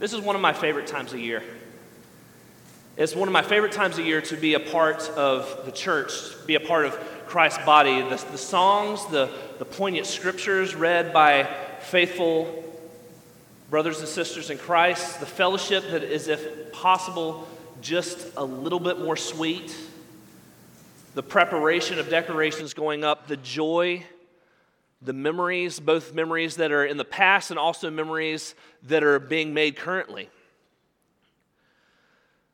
[0.00, 1.42] This is one of my favorite times of year.
[2.96, 6.10] It's one of my favorite times of year to be a part of the church,
[6.46, 6.94] be a part of
[7.26, 8.00] Christ's body.
[8.00, 9.28] The, the songs, the,
[9.58, 11.46] the poignant scriptures read by
[11.80, 12.64] faithful
[13.68, 17.46] brothers and sisters in Christ, the fellowship that is, if possible,
[17.82, 19.76] just a little bit more sweet,
[21.14, 24.02] the preparation of decorations going up, the joy,
[25.02, 29.54] the memories, both memories that are in the past and also memories that are being
[29.54, 30.28] made currently.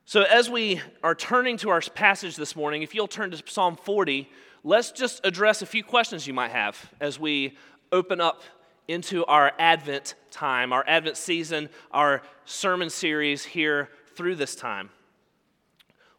[0.05, 3.75] So, as we are turning to our passage this morning, if you'll turn to Psalm
[3.75, 4.29] 40,
[4.63, 7.57] let's just address a few questions you might have as we
[7.91, 8.43] open up
[8.87, 14.91] into our Advent time, our Advent season, our sermon series here through this time.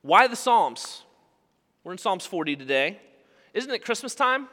[0.02, 1.04] Why the Psalms?
[1.86, 3.00] We're in Psalms 40 today.
[3.54, 4.50] Isn't it Christmas time?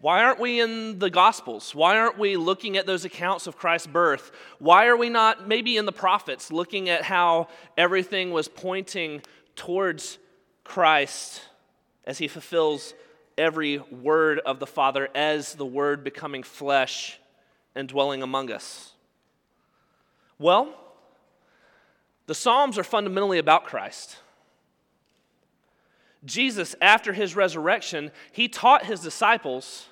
[0.00, 1.74] Why aren't we in the Gospels?
[1.74, 4.30] Why aren't we looking at those accounts of Christ's birth?
[4.58, 9.22] Why are we not maybe in the prophets looking at how everything was pointing
[9.54, 10.18] towards
[10.64, 11.42] Christ
[12.04, 12.94] as he fulfills
[13.38, 17.18] every word of the Father as the Word becoming flesh
[17.74, 18.92] and dwelling among us?
[20.38, 20.74] Well,
[22.26, 24.16] the Psalms are fundamentally about Christ.
[26.26, 29.86] Jesus, after his resurrection, he taught his disciples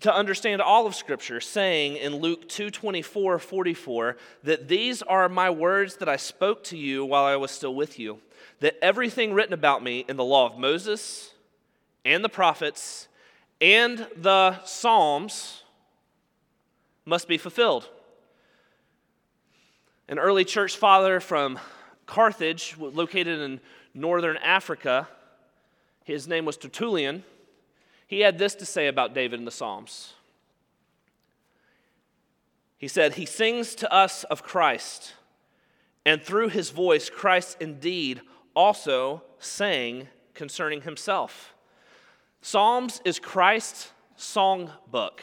[0.00, 5.96] to understand all of Scripture, saying in Luke 2 44, that these are my words
[5.96, 8.18] that I spoke to you while I was still with you,
[8.60, 11.32] that everything written about me in the law of Moses
[12.04, 13.08] and the prophets
[13.60, 15.62] and the Psalms
[17.04, 17.88] must be fulfilled.
[20.08, 21.58] An early church father from
[22.06, 23.60] Carthage, located in
[23.96, 25.08] northern Africa,
[26.04, 27.24] his name was Tertullian.
[28.06, 30.12] He had this to say about David in the Psalms.
[32.78, 35.14] He said, He sings to us of Christ,
[36.04, 38.20] and through his voice, Christ indeed
[38.54, 41.54] also sang concerning himself.
[42.42, 45.22] Psalms is Christ's song book.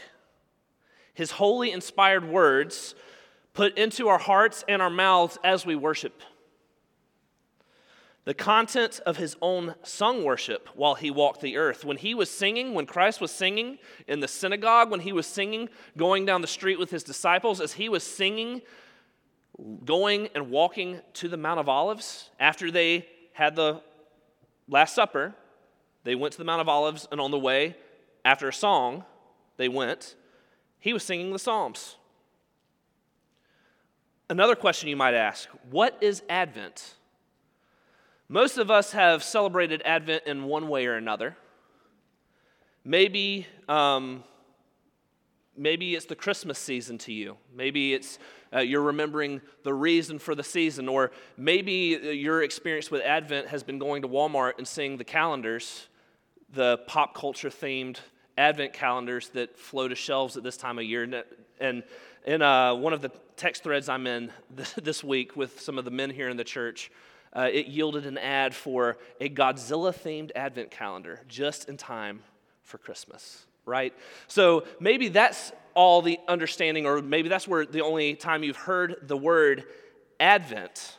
[1.14, 2.96] His holy inspired words
[3.54, 6.22] put into our hearts and our mouths as we worship.
[8.26, 11.84] The content of his own sung worship while he walked the earth.
[11.84, 15.68] When he was singing, when Christ was singing in the synagogue, when he was singing,
[15.98, 18.62] going down the street with his disciples, as he was singing,
[19.84, 23.82] going and walking to the Mount of Olives, after they had the
[24.70, 25.36] Last Supper,
[26.06, 27.76] they went to the Mount of Olives, and on the way,
[28.24, 29.04] after a song,
[29.58, 30.16] they went.
[30.80, 31.98] He was singing the Psalms.
[34.30, 36.96] Another question you might ask what is Advent?
[38.34, 41.38] Most of us have celebrated Advent in one way or another.
[42.84, 44.24] Maybe, um,
[45.56, 47.38] maybe it's the Christmas season to you.
[47.56, 48.18] Maybe it's
[48.52, 53.50] uh, you're remembering the reason for the season, or maybe uh, your experience with Advent
[53.50, 55.88] has been going to Walmart and seeing the calendars
[56.54, 57.98] the pop culture themed
[58.36, 61.24] Advent calendars that flow to shelves at this time of year.
[61.60, 61.84] And
[62.26, 64.32] in uh, one of the text threads I'm in
[64.82, 66.90] this week with some of the men here in the church,
[67.36, 72.22] uh, it yielded an ad for a Godzilla themed Advent calendar just in time
[72.62, 73.94] for Christmas, right?
[74.28, 78.98] So maybe that's all the understanding, or maybe that's where the only time you've heard
[79.04, 79.64] the word
[80.20, 80.98] Advent.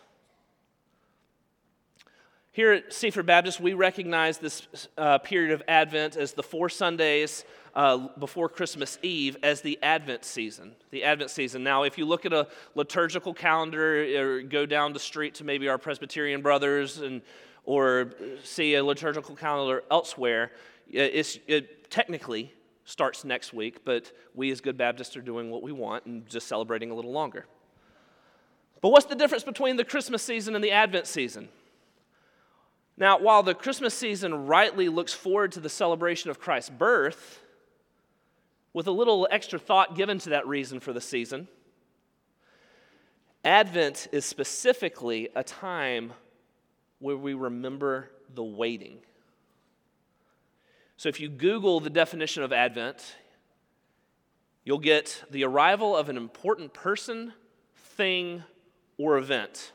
[2.50, 7.44] Here at Seaford Baptist, we recognize this uh, period of Advent as the four Sundays
[7.74, 10.72] uh, before Christmas Eve as the Advent season.
[10.90, 11.64] The Advent season.
[11.64, 15.68] Now, if you look at a liturgical calendar or go down the street to maybe
[15.68, 17.22] our Presbyterian brothers and
[17.64, 18.12] or
[18.42, 20.52] see a liturgical calendar elsewhere,
[20.90, 22.52] it technically
[22.84, 26.46] starts next week, but we as good Baptists are doing what we want and just
[26.46, 27.46] celebrating a little longer.
[28.82, 31.48] But what's the difference between the Christmas season and the Advent season?
[32.96, 37.40] Now, while the Christmas season rightly looks forward to the celebration of Christ's birth,
[38.74, 41.48] with a little extra thought given to that reason for the season,
[43.44, 46.12] Advent is specifically a time
[46.98, 48.98] where we remember the waiting.
[50.96, 53.16] So if you Google the definition of Advent,
[54.64, 57.32] you'll get the arrival of an important person,
[57.74, 58.42] thing,
[58.96, 59.72] or event.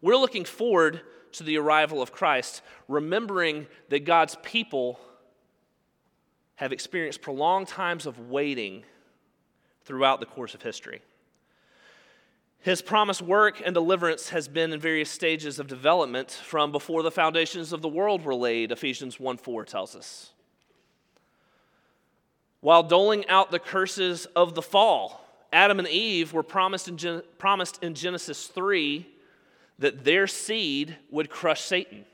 [0.00, 1.00] We're looking forward
[1.32, 5.00] to the arrival of Christ, remembering that God's people
[6.56, 8.84] have experienced prolonged times of waiting
[9.84, 11.00] throughout the course of history.
[12.58, 17.12] His promised work and deliverance has been in various stages of development from before the
[17.12, 20.32] foundations of the world were laid, Ephesians 1 4 tells us.
[22.60, 27.22] While doling out the curses of the fall, Adam and Eve were promised in, Gen-
[27.38, 29.06] promised in Genesis 3
[29.78, 32.04] that their seed would crush Satan.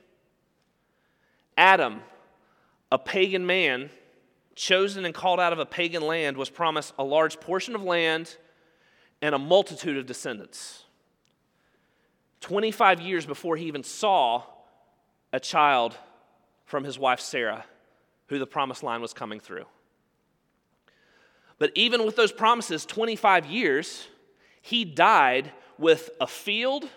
[1.56, 2.03] Adam,
[2.91, 3.88] a pagan man,
[4.54, 8.37] chosen and called out of a pagan land, was promised a large portion of land
[9.20, 10.84] and a multitude of descendants.
[12.40, 14.43] 25 years before he even saw
[15.32, 15.96] a child
[16.64, 17.64] from his wife Sarah,
[18.26, 19.64] who the promised line was coming through.
[21.58, 24.08] But even with those promises, 25 years,
[24.60, 26.88] he died with a field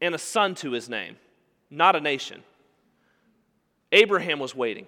[0.00, 1.16] and a son to his name,
[1.70, 2.42] not a nation.
[3.90, 4.86] Abraham was waiting.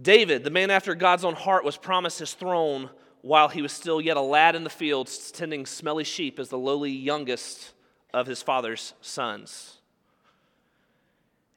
[0.00, 2.90] David, the man after God's own heart, was promised his throne
[3.22, 6.58] while he was still yet a lad in the fields, tending smelly sheep as the
[6.58, 7.72] lowly youngest
[8.12, 9.78] of his father's sons.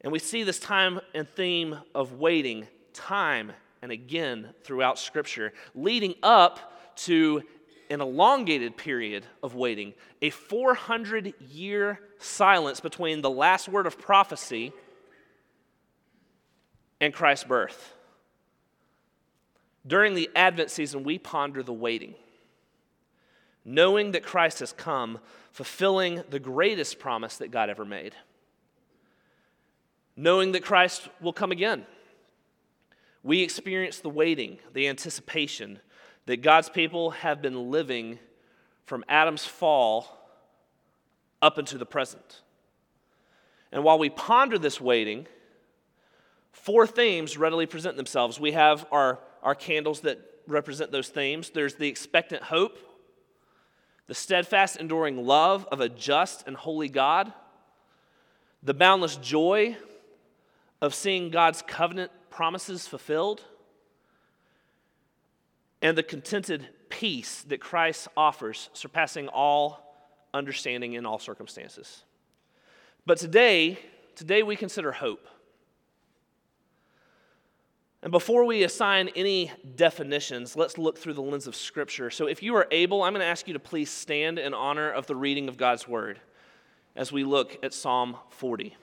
[0.02, 3.52] And we see this time and theme of waiting time
[3.82, 7.44] and again throughout Scripture, leading up to
[7.90, 14.74] an elongated period of waiting, a 400 year silence between the last word of prophecy
[17.00, 17.94] and Christ's birth.
[19.88, 22.14] During the Advent season, we ponder the waiting,
[23.64, 25.20] knowing that Christ has come,
[25.52, 28.14] fulfilling the greatest promise that God ever made,
[30.16, 31.86] knowing that Christ will come again.
[33.24, 35.80] We experience the waiting, the anticipation
[36.26, 38.20] that God's people have been living
[38.86, 40.18] from Adam's fall
[41.42, 42.42] up into the present.
[43.72, 45.28] And while we ponder this waiting,
[46.52, 48.40] four themes readily present themselves.
[48.40, 52.78] We have our, our candles that represent those themes there's the expectant hope,
[54.08, 57.32] the steadfast, enduring love of a just and holy God,
[58.64, 59.76] the boundless joy
[60.82, 63.44] of seeing God's covenant promises fulfilled,
[65.82, 69.96] and the contented peace that Christ offers, surpassing all
[70.34, 72.04] understanding in all circumstances.
[73.06, 73.80] But today,
[74.16, 75.28] today we consider hope.
[78.08, 82.10] And before we assign any definitions, let's look through the lens of Scripture.
[82.10, 84.90] So, if you are able, I'm going to ask you to please stand in honor
[84.90, 86.22] of the reading of God's Word
[86.96, 88.78] as we look at Psalm 40.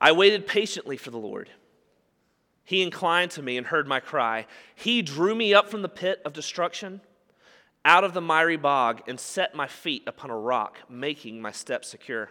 [0.00, 1.50] I waited patiently for the Lord.
[2.62, 4.46] He inclined to me and heard my cry.
[4.76, 7.00] He drew me up from the pit of destruction,
[7.84, 11.88] out of the miry bog, and set my feet upon a rock, making my steps
[11.88, 12.30] secure.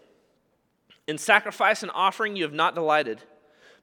[1.07, 3.21] In sacrifice and offering you have not delighted,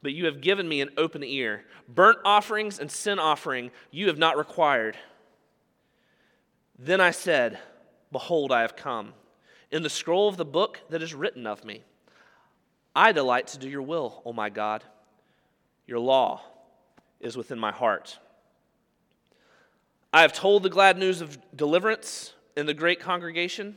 [0.03, 1.65] but you have given me an open ear.
[1.89, 4.97] Burnt offerings and sin offering you have not required.
[6.79, 7.59] Then I said,
[8.13, 9.13] Behold, I have come.
[9.71, 11.83] In the scroll of the book that is written of me,
[12.95, 14.83] I delight to do your will, O my God.
[15.87, 16.43] Your law
[17.21, 18.19] is within my heart.
[20.13, 23.77] I have told the glad news of deliverance in the great congregation.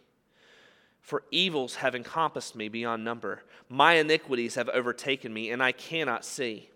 [1.01, 3.43] For evils have encompassed me beyond number.
[3.67, 6.69] My iniquities have overtaken me, and I cannot see.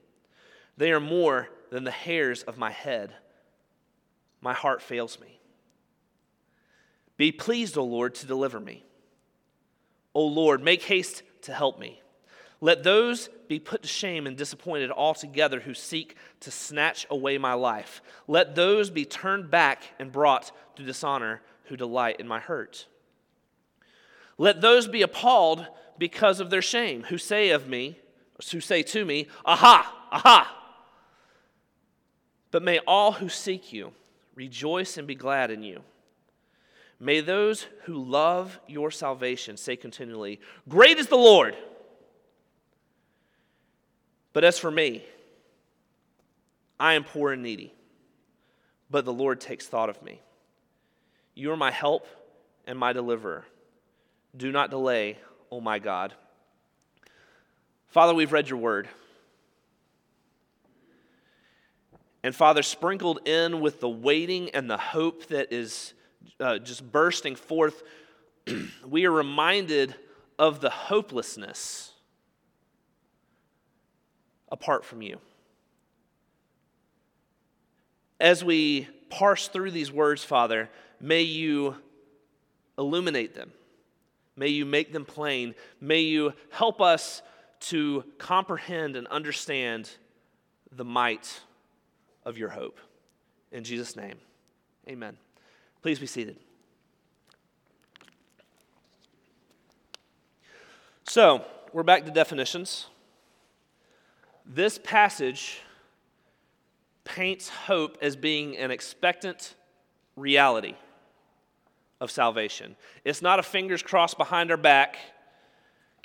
[0.77, 3.13] They are more than the hairs of my head.
[4.41, 5.39] My heart fails me.
[7.17, 8.83] Be pleased, O Lord, to deliver me.
[10.13, 12.01] O Lord, make haste to help me.
[12.61, 17.53] Let those be put to shame and disappointed altogether who seek to snatch away my
[17.53, 18.01] life.
[18.27, 22.87] Let those be turned back and brought to dishonor who delight in my hurt.
[24.37, 25.65] Let those be appalled
[25.97, 27.97] because of their shame, who say of me,
[28.51, 30.51] who say to me, Aha, aha.
[32.51, 33.93] But may all who seek you
[34.33, 35.81] rejoice and be glad in you.
[36.99, 41.55] May those who love your salvation say continually, Great is the Lord.
[44.33, 45.05] But as for me,
[46.79, 47.73] I am poor and needy.
[48.89, 50.21] but the Lord takes thought of me.
[51.33, 52.07] You are my help
[52.65, 53.45] and my deliverer.
[54.35, 55.17] Do not delay,
[55.51, 56.13] O my God.
[57.87, 58.89] Father, we've read your word.
[62.23, 65.93] And Father, sprinkled in with the waiting and the hope that is
[66.39, 67.83] uh, just bursting forth,
[68.87, 69.95] we are reminded
[70.37, 71.91] of the hopelessness
[74.51, 75.19] apart from you.
[78.19, 81.75] As we parse through these words, Father, may you
[82.77, 83.51] illuminate them.
[84.35, 85.55] May you make them plain.
[85.79, 87.21] May you help us
[87.61, 89.89] to comprehend and understand
[90.71, 91.41] the might
[92.25, 92.79] of your hope.
[93.51, 94.17] In Jesus' name,
[94.89, 95.17] amen.
[95.81, 96.37] Please be seated.
[101.07, 102.87] So, we're back to definitions.
[104.45, 105.61] This passage
[107.03, 109.55] paints hope as being an expectant
[110.15, 110.75] reality
[112.05, 112.77] of salvation.
[113.03, 114.95] It's not a fingers crossed behind our back.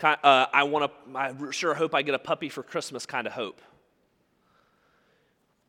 [0.03, 1.17] Uh, I want to.
[1.17, 3.61] I sure hope I get a puppy for Christmas kind of hope.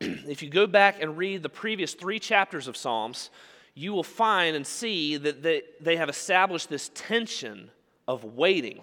[0.00, 3.30] if you go back and read the previous three chapters of Psalms,
[3.74, 7.70] you will find and see that they, they have established this tension
[8.08, 8.80] of waiting.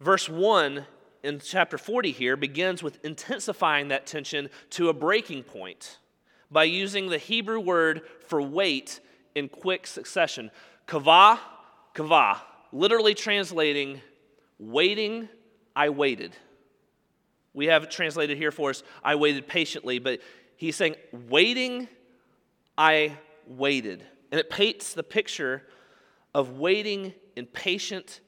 [0.00, 0.86] Verse 1
[1.22, 5.98] in chapter 40 here begins with intensifying that tension to a breaking point
[6.52, 9.00] by using the Hebrew word for wait
[9.34, 10.50] in quick succession.
[10.86, 11.38] Kavah,
[11.94, 12.38] kavah,
[12.72, 14.00] literally translating
[14.58, 15.28] waiting,
[15.74, 16.36] I waited.
[17.54, 20.20] We have it translated here for us, I waited patiently, but
[20.56, 20.96] he's saying
[21.28, 21.88] waiting,
[22.78, 23.16] I
[23.46, 24.04] waited.
[24.30, 25.62] And it paints the picture
[26.34, 28.20] of waiting in patient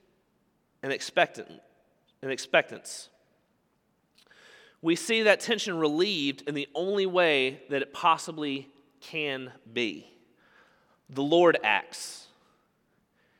[0.82, 1.50] and expectant
[2.20, 3.08] and expectance.
[4.84, 8.68] We see that tension relieved in the only way that it possibly
[9.00, 10.06] can be.
[11.08, 12.26] The Lord acts.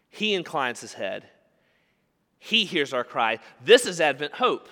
[0.09, 1.27] He inclines his head.
[2.39, 3.41] He hears our cry.
[3.63, 4.71] This is Advent hope.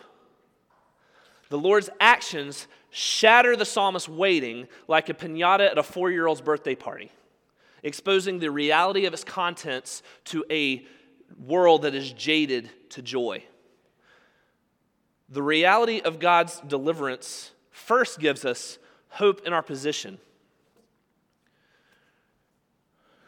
[1.51, 6.41] The Lord's actions shatter the psalmist's waiting like a pinata at a four year old's
[6.41, 7.13] birthday party,
[7.83, 10.87] exposing the reality of its contents to a
[11.39, 13.45] world that is jaded to joy.
[15.33, 20.19] The reality of God's deliverance first gives us hope in our position.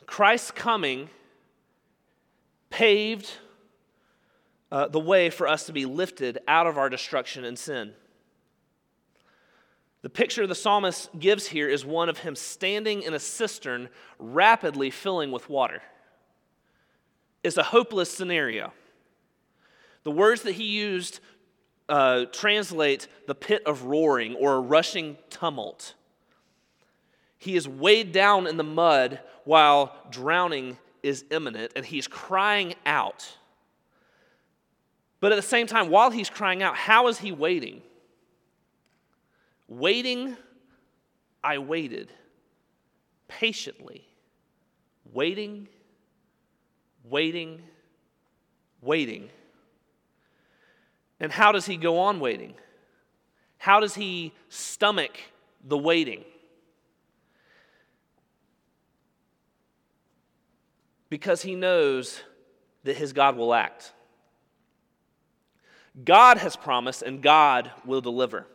[0.04, 1.08] Christ's coming
[2.68, 3.30] paved
[4.70, 7.94] uh, the way for us to be lifted out of our destruction and sin.
[10.02, 14.90] The picture the psalmist gives here is one of him standing in a cistern rapidly
[14.90, 15.80] filling with water.
[17.42, 18.74] It's a hopeless scenario.
[20.02, 21.20] The words that he used
[21.88, 25.94] uh, translate the pit of roaring or a rushing tumult.
[27.38, 33.36] He is weighed down in the mud while drowning is imminent, and he's crying out.
[35.20, 37.82] But at the same time, while he's crying out, how is he waiting?
[39.68, 40.36] Waiting,
[41.42, 42.10] I waited
[43.28, 44.06] patiently.
[45.12, 45.68] Waiting,
[47.04, 47.62] waiting,
[48.80, 49.28] waiting.
[51.24, 52.52] And how does he go on waiting?
[53.56, 55.18] How does he stomach
[55.66, 56.22] the waiting?
[61.08, 62.20] Because he knows
[62.82, 63.94] that his God will act.
[66.04, 68.46] God has promised and God will deliver.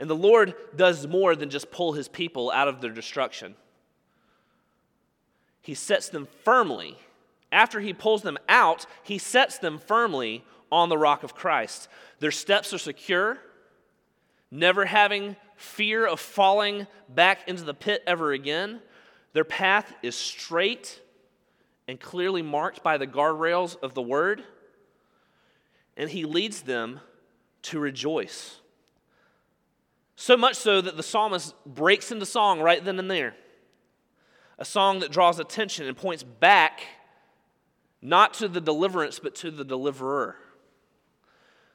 [0.00, 3.54] And the Lord does more than just pull his people out of their destruction.
[5.62, 6.98] He sets them firmly.
[7.52, 11.88] After he pulls them out, he sets them firmly on the rock of Christ.
[12.20, 13.38] Their steps are secure,
[14.50, 18.80] never having fear of falling back into the pit ever again.
[19.32, 21.00] Their path is straight
[21.86, 24.42] and clearly marked by the guardrails of the word.
[25.96, 27.00] And he leads them
[27.62, 28.60] to rejoice.
[30.16, 33.34] So much so that the psalmist breaks into song right then and there.
[34.58, 36.82] A song that draws attention and points back
[38.00, 40.36] not to the deliverance, but to the deliverer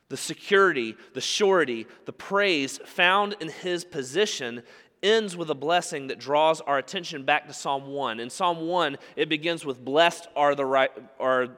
[0.09, 4.63] the security, the surety, the praise found in his position
[5.01, 8.19] ends with a blessing that draws our attention back to Psalm 1.
[8.19, 11.57] In Psalm 1, it begins with blessed are the right are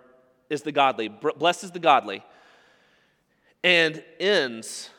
[0.49, 1.07] is the godly.
[1.07, 2.23] Blessed is the godly.
[3.63, 4.89] And ends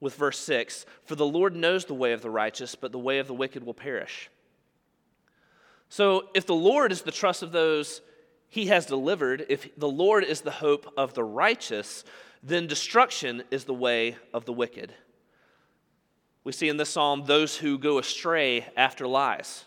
[0.00, 3.18] with verse 6 For the Lord knows the way of the righteous, but the way
[3.18, 4.30] of the wicked will perish.
[5.88, 8.00] So, if the Lord is the trust of those
[8.48, 12.04] he has delivered, if the Lord is the hope of the righteous,
[12.42, 14.94] then destruction is the way of the wicked.
[16.44, 19.64] we see in this psalm those who go astray after lies.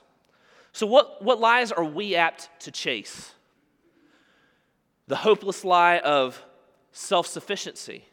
[0.71, 3.33] So, what, what lies are we apt to chase?
[5.07, 6.41] The hopeless lie of
[6.91, 8.05] self sufficiency,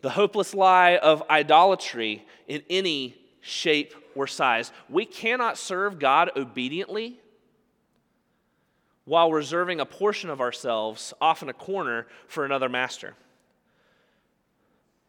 [0.00, 4.72] the hopeless lie of idolatry in any shape or size.
[4.88, 7.20] We cannot serve God obediently
[9.10, 13.14] while reserving a portion of ourselves often a corner for another master.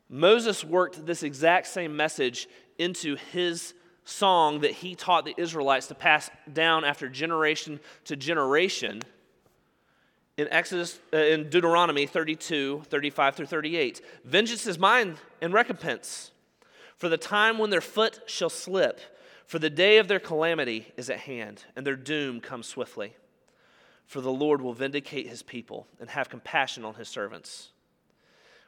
[0.09, 5.93] Moses worked this exact same message into his song that he taught the Israelites to
[5.93, 9.03] pass down after generation to generation
[10.35, 14.01] in Exodus uh, in Deuteronomy 32, 35 through 38.
[14.25, 16.31] Vengeance is mine and recompense.
[16.97, 18.99] For the time when their foot shall slip,
[19.45, 23.13] for the day of their calamity is at hand, and their doom comes swiftly.
[24.11, 27.69] For the Lord will vindicate his people and have compassion on his servants.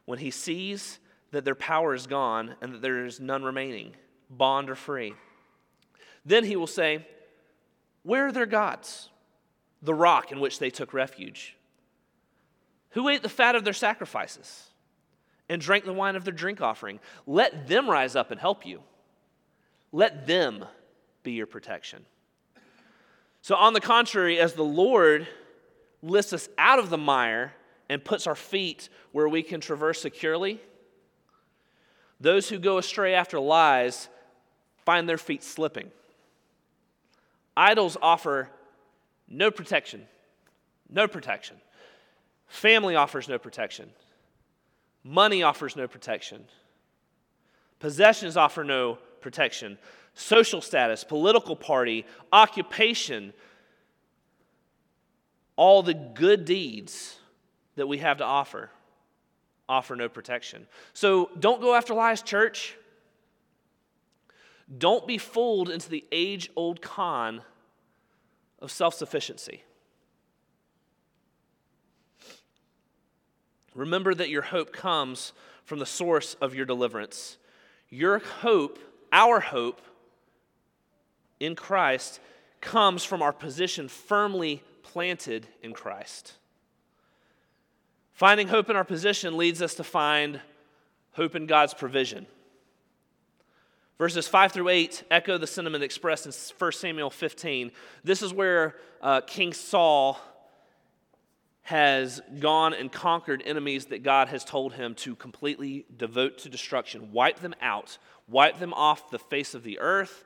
[0.05, 0.99] When he sees
[1.31, 3.93] that their power is gone and that there is none remaining,
[4.29, 5.15] bond or free.
[6.23, 7.05] Then he will say,
[8.03, 9.09] Where are their gods?
[9.81, 11.57] The rock in which they took refuge.
[12.91, 14.69] Who ate the fat of their sacrifices
[15.49, 17.01] and drank the wine of their drink offering?
[17.27, 18.81] Let them rise up and help you.
[19.91, 20.63] Let them
[21.21, 22.05] be your protection.
[23.43, 25.27] So, on the contrary, as the Lord
[26.01, 27.51] lifts us out of the mire
[27.89, 30.61] and puts our feet where we can traverse securely,
[32.21, 34.07] those who go astray after lies
[34.85, 35.91] find their feet slipping.
[37.57, 38.49] Idols offer
[39.27, 40.07] no protection.
[40.89, 41.57] No protection.
[42.47, 43.89] Family offers no protection.
[45.03, 46.45] Money offers no protection.
[47.79, 49.77] Possessions offer no protection.
[50.15, 53.33] Social status, political party, occupation,
[55.55, 57.17] all the good deeds
[57.75, 58.69] that we have to offer
[59.67, 60.67] offer no protection.
[60.93, 62.75] So don't go after lies, church.
[64.77, 67.41] Don't be fooled into the age old con
[68.59, 69.63] of self sufficiency.
[73.75, 75.33] Remember that your hope comes
[75.65, 77.37] from the source of your deliverance.
[77.89, 78.79] Your hope,
[79.11, 79.81] our hope
[81.43, 82.19] in Christ,
[82.61, 86.33] comes from our position firmly planted in Christ.
[88.13, 90.39] Finding hope in our position leads us to find
[91.13, 92.25] hope in God's provision.
[93.97, 97.71] Verses 5 through 8 echo the sentiment expressed in 1 Samuel 15.
[98.03, 100.19] This is where uh, King Saul
[101.63, 107.11] has gone and conquered enemies that God has told him to completely devote to destruction,
[107.13, 110.25] wipe them out, wipe them off the face of the earth,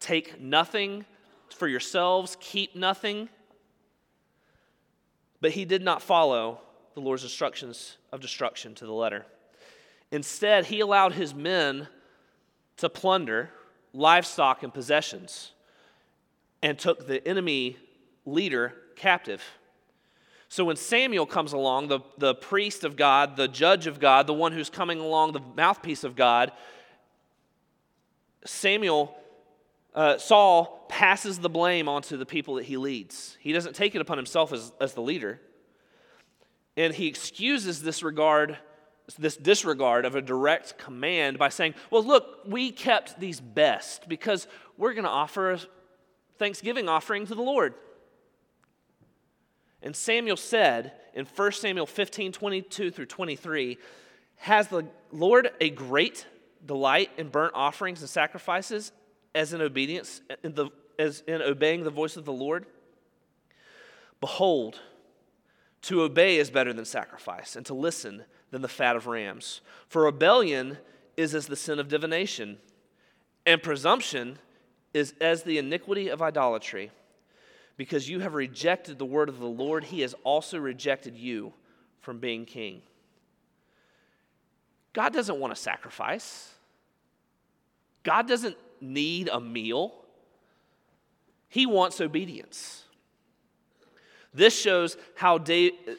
[0.00, 1.04] take nothing
[1.54, 3.28] for yourselves, keep nothing.
[5.40, 6.60] But he did not follow
[6.94, 9.24] the Lord's instructions of destruction to the letter.
[10.10, 11.88] Instead, he allowed his men
[12.78, 13.50] to plunder
[13.92, 15.52] livestock and possessions
[16.62, 17.76] and took the enemy
[18.24, 19.42] leader captive.
[20.48, 24.34] So when Samuel comes along, the, the priest of God, the judge of God, the
[24.34, 26.52] one who's coming along, the mouthpiece of God,
[28.46, 29.14] Samuel,
[29.94, 33.36] uh, Saul passes the blame onto the people that he leads.
[33.40, 35.40] He doesn't take it upon himself as, as the leader.
[36.76, 38.58] And he excuses this regard,
[39.18, 44.46] this disregard of a direct command by saying, Well, look, we kept these best because
[44.76, 45.60] we're going to offer a
[46.38, 47.74] thanksgiving offering to the Lord.
[49.82, 53.78] And Samuel said in 1 Samuel 15 22 through 23,
[54.36, 56.26] Has the Lord a great
[56.64, 58.92] delight in burnt offerings and sacrifices
[59.38, 62.66] as in obedience, in the, as in obeying the voice of the Lord?
[64.20, 64.80] Behold,
[65.82, 69.60] to obey is better than sacrifice, and to listen than the fat of rams.
[69.86, 70.78] For rebellion
[71.16, 72.58] is as the sin of divination,
[73.46, 74.40] and presumption
[74.92, 76.90] is as the iniquity of idolatry.
[77.76, 81.52] Because you have rejected the word of the Lord, he has also rejected you
[82.00, 82.82] from being king.
[84.92, 86.50] God doesn't want a sacrifice.
[88.02, 89.94] God doesn't need a meal.
[91.48, 92.84] He wants obedience.
[94.34, 95.42] This shows how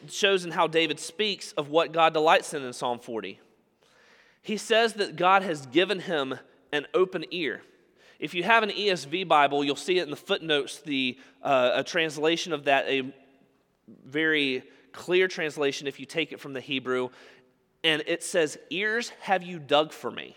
[0.08, 3.40] shows in how David speaks of what God delights in in Psalm 40.
[4.42, 6.36] He says that God has given him
[6.72, 7.62] an open ear.
[8.20, 11.84] If you have an ESV Bible, you'll see it in the footnotes, the, uh, a
[11.84, 13.14] translation of that, a
[14.06, 17.10] very clear translation if you take it from the Hebrew.
[17.84, 20.36] And it says, Ears have you dug for me.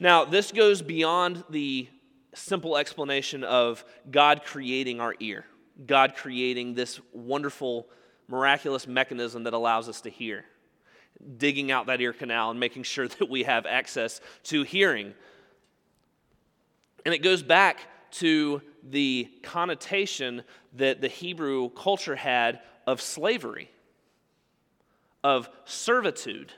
[0.00, 1.86] Now, this goes beyond the
[2.34, 5.44] simple explanation of God creating our ear.
[5.86, 7.86] God creating this wonderful,
[8.26, 10.46] miraculous mechanism that allows us to hear.
[11.36, 15.12] digging out that ear canal and making sure that we have access to hearing.
[17.04, 17.80] And it goes back
[18.12, 20.42] to the connotation
[20.74, 23.70] that the Hebrew culture had of slavery,
[25.22, 26.52] of servitude.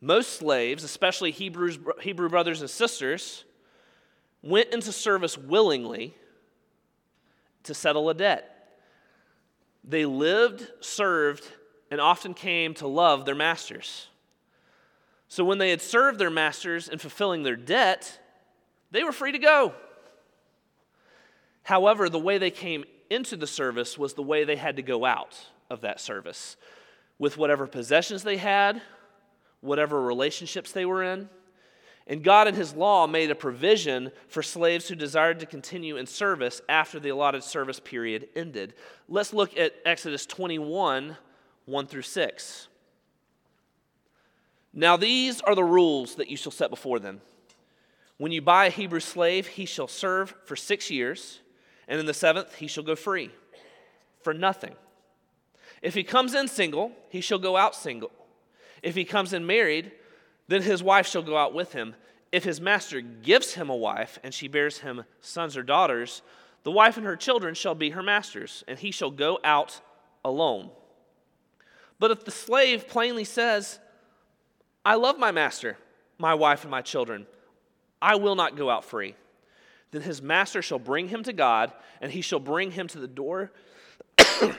[0.00, 3.44] Most slaves, especially Hebrews, Hebrew brothers and sisters,
[4.42, 6.14] went into service willingly
[7.64, 8.54] to settle a debt.
[9.82, 11.46] They lived, served,
[11.90, 14.08] and often came to love their masters.
[15.28, 18.20] So when they had served their masters in fulfilling their debt,
[18.90, 19.74] they were free to go.
[21.62, 25.04] However, the way they came into the service was the way they had to go
[25.04, 26.56] out of that service
[27.18, 28.80] with whatever possessions they had,
[29.60, 31.28] whatever relationships they were in.
[32.06, 36.06] And God, in His law, made a provision for slaves who desired to continue in
[36.06, 38.74] service after the allotted service period ended.
[39.08, 41.16] Let's look at Exodus 21
[41.66, 42.68] 1 through 6.
[44.72, 47.20] Now, these are the rules that you shall set before them.
[48.16, 51.40] When you buy a Hebrew slave, he shall serve for six years,
[51.86, 53.30] and in the seventh, he shall go free
[54.22, 54.74] for nothing.
[55.82, 58.10] If he comes in single, he shall go out single.
[58.82, 59.92] If he comes in married,
[60.48, 61.94] then his wife shall go out with him.
[62.32, 66.22] If his master gives him a wife, and she bears him sons or daughters,
[66.64, 69.80] the wife and her children shall be her master's, and he shall go out
[70.24, 70.70] alone.
[71.98, 73.78] But if the slave plainly says,
[74.84, 75.76] I love my master,
[76.18, 77.26] my wife, and my children,
[78.00, 79.14] I will not go out free,
[79.90, 83.08] then his master shall bring him to God, and he shall bring him to the
[83.08, 83.52] door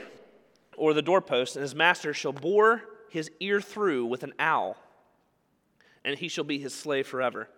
[0.76, 4.76] or the doorpost, and his master shall bore his ear through with an awl,
[6.04, 7.48] and he shall be his slave forever.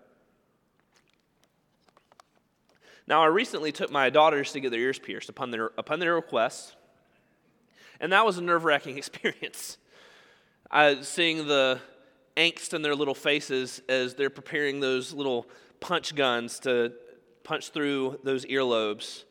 [3.07, 6.15] Now, I recently took my daughters to get their ears pierced upon their, upon their
[6.15, 6.75] request,
[8.01, 9.79] and that was a nerve wracking experience.
[11.03, 11.81] Seeing the
[12.37, 15.47] angst in their little faces as they're preparing those little
[15.81, 16.93] punch guns to
[17.45, 19.25] punch through those earlobes.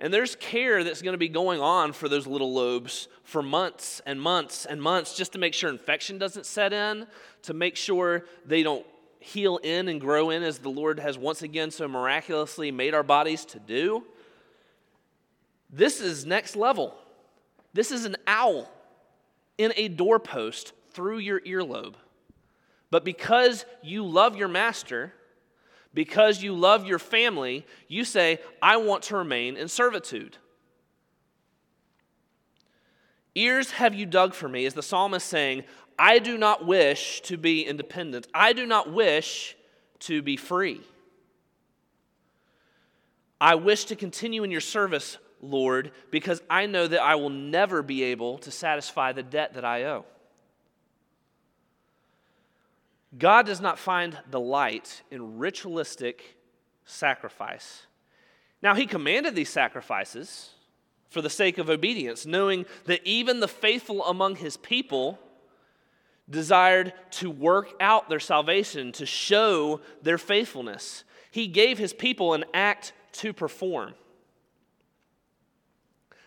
[0.00, 4.00] And there's care that's going to be going on for those little lobes for months
[4.06, 7.06] and months and months just to make sure infection doesn't set in,
[7.42, 8.86] to make sure they don't
[9.18, 13.02] heal in and grow in as the Lord has once again so miraculously made our
[13.02, 14.02] bodies to do.
[15.68, 16.96] This is next level.
[17.74, 18.72] This is an awl
[19.58, 21.94] in a doorpost through your earlobe.
[22.90, 25.12] But because you love your master,
[25.92, 30.36] because you love your family, you say, I want to remain in servitude.
[33.34, 35.64] Ears have you dug for me, as the psalmist saying,
[35.98, 38.26] I do not wish to be independent.
[38.32, 39.56] I do not wish
[40.00, 40.80] to be free.
[43.40, 47.82] I wish to continue in your service, Lord, because I know that I will never
[47.82, 50.04] be able to satisfy the debt that I owe.
[53.16, 56.36] God does not find delight in ritualistic
[56.84, 57.86] sacrifice.
[58.62, 60.50] Now, He commanded these sacrifices
[61.08, 65.18] for the sake of obedience, knowing that even the faithful among His people
[66.28, 71.02] desired to work out their salvation, to show their faithfulness.
[71.32, 73.94] He gave His people an act to perform,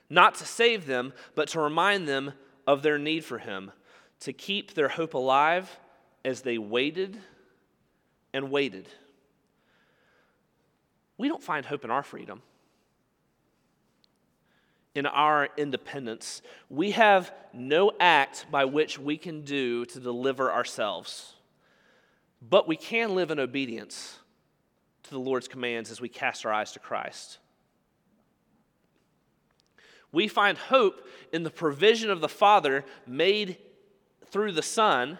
[0.09, 2.33] not to save them, but to remind them
[2.67, 3.71] of their need for Him,
[4.19, 5.79] to keep their hope alive
[6.25, 7.17] as they waited
[8.33, 8.87] and waited.
[11.17, 12.41] We don't find hope in our freedom,
[14.95, 16.41] in our independence.
[16.69, 21.35] We have no act by which we can do to deliver ourselves,
[22.41, 24.19] but we can live in obedience
[25.03, 27.37] to the Lord's commands as we cast our eyes to Christ.
[30.11, 33.57] We find hope in the provision of the Father made
[34.27, 35.19] through the Son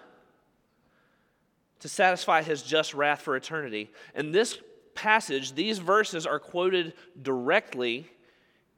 [1.84, 3.92] to satisfy his just wrath for eternity.
[4.16, 4.58] And this
[4.96, 8.10] passage, these verses are quoted directly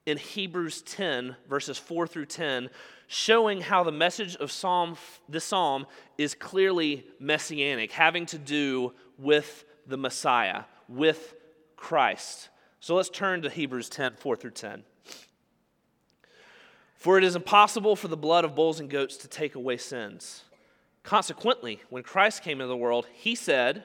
[0.08, 2.68] in Hebrews 10, verses 4 through 10,
[3.06, 4.98] showing how the message of Psalm,
[5.30, 5.86] this psalm
[6.18, 11.36] is clearly messianic, having to do with the Messiah, with
[11.76, 12.50] Christ.
[12.80, 14.84] So let's turn to Hebrews 10, 4 through 10.
[16.96, 20.45] For it is impossible for the blood of bulls and goats to take away sins.
[21.06, 23.84] Consequently, when Christ came into the world, he said,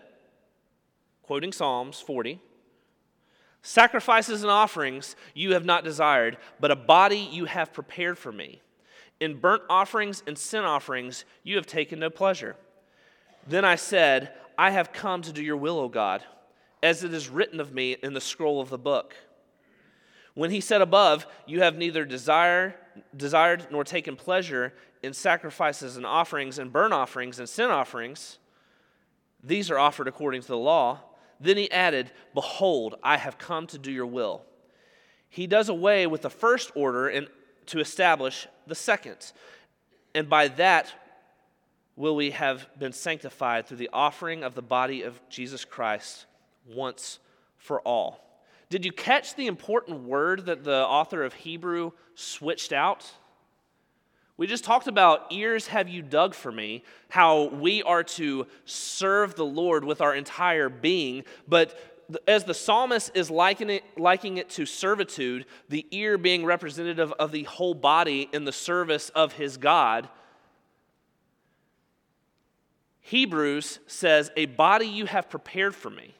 [1.22, 2.40] quoting Psalms 40,
[3.62, 8.62] Sacrifices and offerings you have not desired, but a body you have prepared for me.
[9.20, 12.56] In burnt offerings and sin offerings you have taken no pleasure.
[13.46, 16.24] Then I said, I have come to do your will, O God,
[16.82, 19.14] as it is written of me in the scroll of the book.
[20.32, 22.76] When he said above, You have neither desire
[23.16, 24.72] desired nor taken pleasure
[25.02, 28.38] in sacrifices and offerings and burnt offerings and sin offerings.
[29.42, 31.00] These are offered according to the law.
[31.40, 34.44] Then he added, Behold, I have come to do your will.
[35.28, 37.28] He does away with the first order and
[37.66, 39.32] to establish the second.
[40.14, 40.92] And by that
[41.96, 46.26] will we have been sanctified through the offering of the body of Jesus Christ
[46.66, 47.18] once
[47.58, 48.29] for all.
[48.70, 53.10] Did you catch the important word that the author of Hebrew switched out?
[54.36, 59.34] We just talked about ears have you dug for me, how we are to serve
[59.34, 61.24] the Lord with our entire being.
[61.46, 61.78] But
[62.26, 67.32] as the psalmist is likening it, likening it to servitude, the ear being representative of
[67.32, 70.08] the whole body in the service of his God,
[73.00, 76.14] Hebrews says, A body you have prepared for me.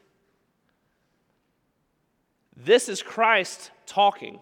[2.65, 4.39] This is Christ talking.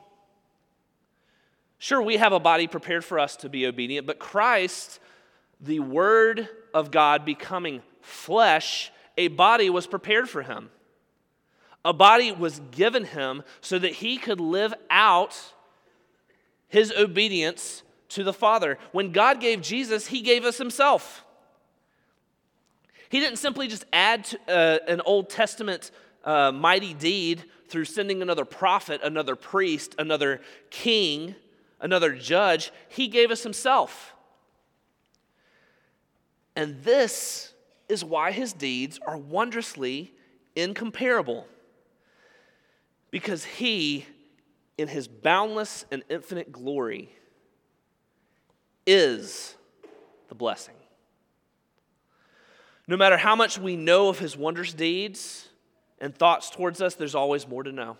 [1.79, 4.99] Sure, we have a body prepared for us to be obedient, but Christ,
[5.61, 10.71] the Word of God becoming flesh, a body was prepared for him.
[11.85, 15.41] A body was given him so that he could live out
[16.67, 18.79] his obedience to the Father.
[18.91, 21.25] When God gave Jesus, he gave us himself.
[23.11, 25.93] He didn't simply just add to, uh, an Old Testament
[26.25, 31.35] uh, mighty deed through sending another prophet, another priest, another king,
[31.81, 32.71] another judge.
[32.89, 34.15] He gave us himself.
[36.57, 37.53] And this
[37.89, 40.13] is why his deeds are wondrously
[40.57, 41.47] incomparable.
[43.11, 44.07] Because he,
[44.77, 47.11] in his boundless and infinite glory,
[48.87, 49.55] is
[50.29, 50.75] the blessing.
[52.87, 55.48] No matter how much we know of his wondrous deeds
[56.01, 57.97] and thoughts towards us, there's always more to know.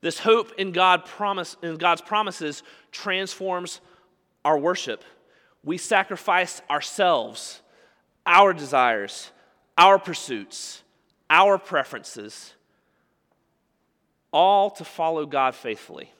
[0.00, 3.80] This hope in, God promise, in God's promises transforms
[4.44, 5.04] our worship.
[5.62, 7.60] We sacrifice ourselves,
[8.24, 9.30] our desires,
[9.76, 10.82] our pursuits,
[11.28, 12.54] our preferences,
[14.32, 16.10] all to follow God faithfully.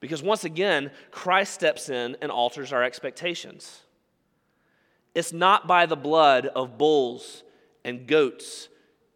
[0.00, 3.82] Because once again, Christ steps in and alters our expectations.
[5.14, 7.42] It's not by the blood of bulls
[7.84, 8.68] and goats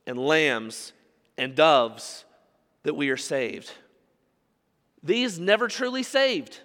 [0.06, 0.92] and lambs
[1.36, 2.24] and doves
[2.82, 3.72] that we are saved.
[5.02, 6.60] These never truly saved.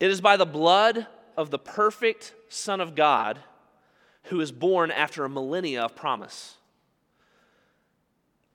[0.00, 1.06] It is by the blood
[1.36, 3.38] of the perfect Son of God
[4.24, 6.56] who is born after a millennia of promise.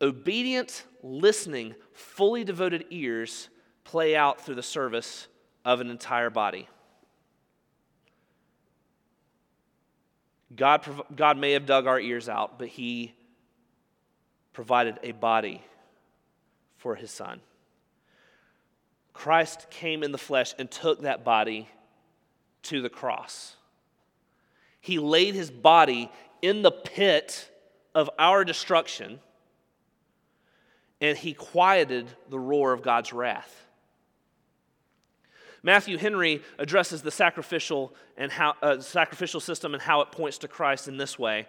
[0.02, 3.50] Obedient, listening, fully devoted ears
[3.84, 5.28] play out through the service
[5.66, 6.68] of an entire body.
[10.56, 13.14] God, God may have dug our ears out, but He
[14.54, 15.62] provided a body
[16.78, 17.42] for His Son.
[19.14, 21.68] Christ came in the flesh and took that body
[22.64, 23.56] to the cross.
[24.80, 27.52] He laid His body in the pit
[27.94, 29.20] of our destruction,
[31.02, 33.67] and He quieted the roar of God's wrath.
[35.68, 40.48] Matthew Henry addresses the sacrificial and how uh, sacrificial system and how it points to
[40.48, 41.46] Christ in this way.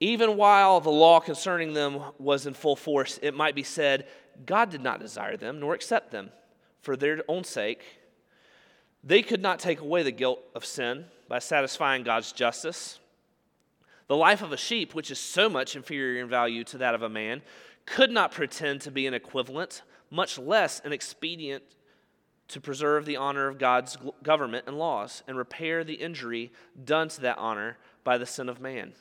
[0.00, 4.06] Even while the law concerning them was in full force, it might be said,
[4.46, 6.30] God did not desire them nor accept them
[6.80, 7.82] for their own sake.
[9.04, 12.98] They could not take away the guilt of sin by satisfying God's justice.
[14.06, 17.02] The life of a sheep, which is so much inferior in value to that of
[17.02, 17.42] a man,
[17.84, 21.62] could not pretend to be an equivalent, much less an expedient
[22.48, 27.20] to preserve the honor of God's government and laws and repair the injury done to
[27.20, 28.94] that honor by the sin of man.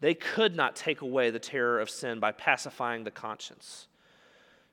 [0.00, 3.86] They could not take away the terror of sin by pacifying the conscience,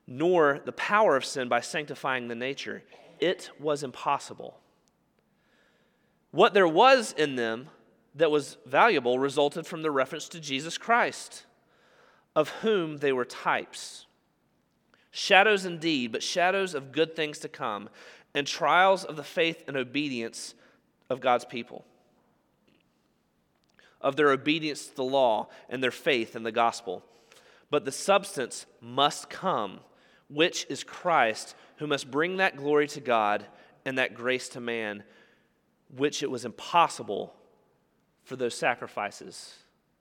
[0.06, 2.82] nor the power of sin by sanctifying the nature.
[3.18, 4.58] It was impossible.
[6.32, 7.68] What there was in them
[8.14, 11.46] that was valuable resulted from the reference to Jesus Christ,
[12.34, 14.06] of whom they were types.
[15.10, 17.88] Shadows indeed, but shadows of good things to come,
[18.34, 20.54] and trials of the faith and obedience
[21.08, 21.84] of God's people,
[24.00, 27.04] of their obedience to the law and their faith in the gospel.
[27.70, 29.80] But the substance must come,
[30.28, 33.46] which is Christ, who must bring that glory to God
[33.84, 35.02] and that grace to man,
[35.96, 37.34] which it was impossible
[38.22, 39.54] for those sacrifices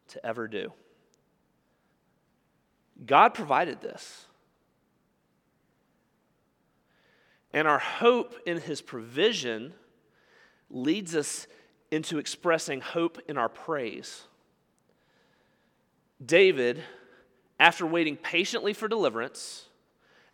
[0.09, 0.71] to ever do.
[3.05, 4.27] God provided this.
[7.53, 9.73] And our hope in his provision
[10.69, 11.47] leads us
[11.91, 14.23] into expressing hope in our praise.
[16.23, 16.83] David,
[17.59, 19.65] after waiting patiently for deliverance,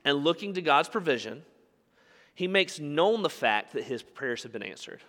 [0.06, 1.44] and looking to God's provision,
[2.36, 5.02] he makes known the fact that his prayers have been answered.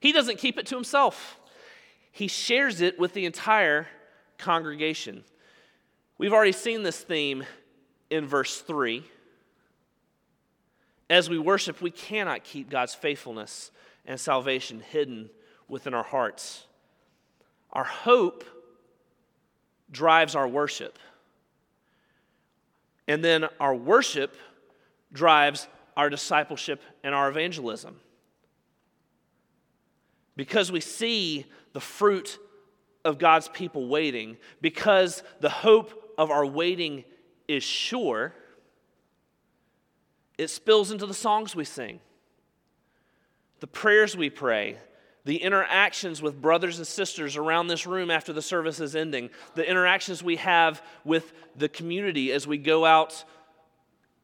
[0.00, 1.38] He doesn't keep it to himself,
[2.12, 3.88] he shares it with the entire
[4.38, 5.24] congregation.
[6.16, 7.44] We've already seen this theme
[8.10, 9.04] in verse 3.
[11.10, 13.70] As we worship, we cannot keep God's faithfulness
[14.04, 15.30] and salvation hidden
[15.68, 16.66] within our hearts.
[17.72, 18.44] Our hope
[19.90, 20.98] drives our worship.
[23.06, 24.36] And then our worship
[25.12, 25.66] drives
[25.96, 27.96] our discipleship and our evangelism.
[30.36, 32.38] Because we see the fruit
[33.04, 37.04] of God's people waiting, because the hope of our waiting
[37.48, 38.34] is sure,
[40.38, 42.00] it spills into the songs we sing,
[43.60, 44.78] the prayers we pray,
[45.24, 49.68] the interactions with brothers and sisters around this room after the service is ending, the
[49.68, 53.24] interactions we have with the community as we go out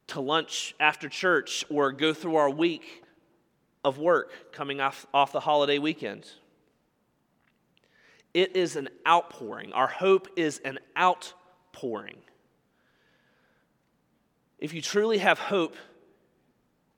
[0.06, 3.02] to lunch after church or go through our week
[3.84, 6.26] of work coming off, off the holiday weekend.
[8.32, 9.72] It is an outpouring.
[9.72, 12.18] Our hope is an outpouring.
[14.58, 15.76] If you truly have hope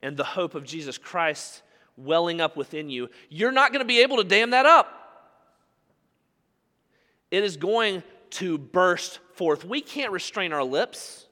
[0.07, 1.62] and the hope of Jesus Christ,
[1.97, 4.92] welling up within you, you're not going to be able to dam that up.
[7.33, 9.64] It is going to burst forth.
[9.64, 11.27] We can't restrain our lips.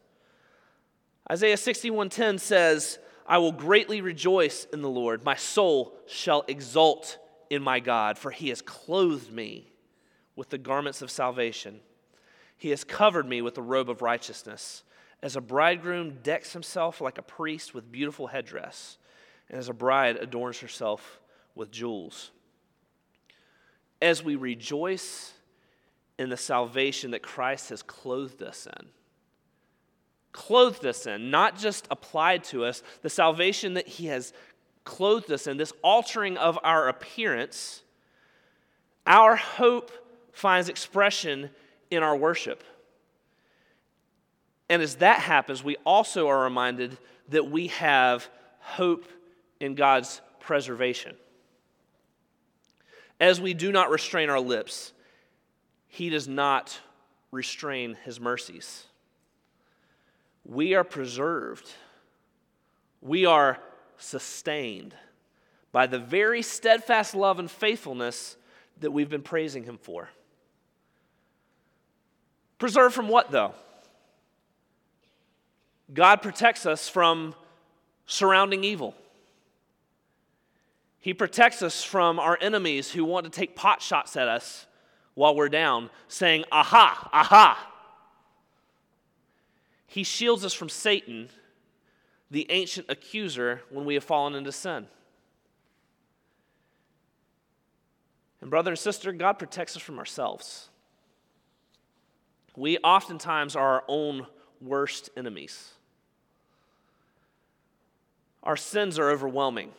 [1.31, 5.25] Isaiah 61:10 says, "I will greatly rejoice in the Lord.
[5.25, 9.71] My soul shall exult in my God, for he has clothed me
[10.35, 11.81] with the garments of salvation.
[12.57, 14.83] He has covered me with the robe of righteousness,
[15.25, 18.99] as a bridegroom decks himself like a priest with beautiful headdress."
[19.49, 21.21] and as a bride adorns herself
[21.55, 22.31] with jewels.
[24.01, 25.33] As we rejoice
[26.19, 28.89] in the salvation that Christ has clothed us in,
[30.33, 34.33] clothed us in, not just applied to us, the salvation that He has
[34.85, 37.83] clothed us in, this altering of our appearance,
[39.07, 39.91] our hope
[40.33, 41.51] finds expression
[41.91, 42.65] in our worship.
[44.69, 46.97] And as that happens, we also are reminded
[47.29, 48.29] that we have
[48.61, 49.07] hope
[49.61, 51.17] in God's preservation.
[53.21, 54.93] As we do not restrain our lips,
[55.89, 56.79] He does not
[57.31, 58.85] restrain His mercies.
[60.45, 61.71] We are preserved,
[63.01, 63.59] we are
[63.97, 64.95] sustained
[65.73, 68.37] by the very steadfast love and faithfulness
[68.81, 70.09] that we've been praising Him for.
[72.59, 73.55] Preserved from what, though?
[75.93, 77.35] God protects us from
[78.07, 78.95] surrounding evil.
[80.99, 84.67] He protects us from our enemies who want to take pot shots at us
[85.13, 87.71] while we're down, saying, Aha, aha.
[89.87, 91.29] He shields us from Satan,
[92.31, 94.87] the ancient accuser, when we have fallen into sin.
[98.41, 100.71] And, brother and sister, God protects us from ourselves.
[102.57, 104.27] We oftentimes are our own
[104.61, 105.74] worst enemies.
[108.45, 109.73] Our sins are overwhelming.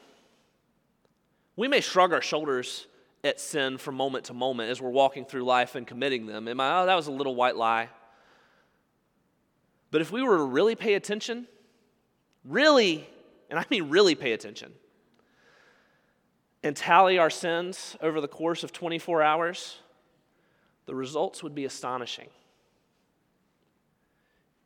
[1.55, 2.87] We may shrug our shoulders
[3.23, 6.47] at sin from moment to moment as we're walking through life and committing them.
[6.47, 7.89] Am I, oh, that was a little white lie.
[9.91, 11.47] But if we were to really pay attention,
[12.43, 13.07] really,
[13.49, 14.73] and I mean really pay attention,
[16.63, 19.77] and tally our sins over the course of 24 hours,
[20.87, 22.29] the results would be astonishing.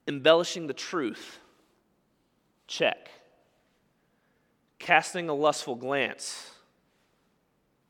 [0.08, 1.40] Embellishing the truth,
[2.68, 3.10] check.
[4.80, 6.52] Casting a lustful glance,